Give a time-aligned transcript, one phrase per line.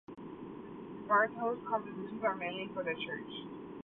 [1.07, 3.31] Bairstow's compositions are mainly for the church.